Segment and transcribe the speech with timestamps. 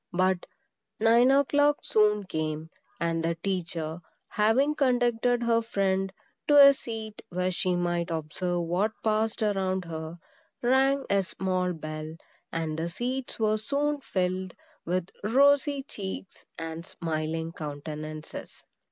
[0.11, 0.47] But
[0.99, 6.11] nine o'clock soon came; and the teacher, having conducted her friend
[6.47, 10.17] to a seat where she might observe what passed around her,
[10.63, 12.15] rang a small bell,
[12.51, 18.63] and the seats were soon filled with rosy cheeks and smiling countenances.